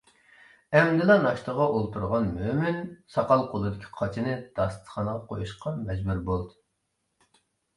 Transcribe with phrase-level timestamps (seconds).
[0.77, 2.79] ئەمدىلا ناشتىغا ئولتۇرغان مۆمىن
[3.17, 7.43] ساقال قولىدىكى قاچىنى داستىخانغا قويۇشقا مەجبۇر بولدى.